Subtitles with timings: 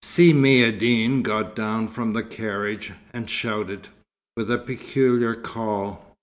[0.03, 3.87] Si Maïeddine got down from the carriage, and shouted,
[4.35, 6.17] with a peculiar call.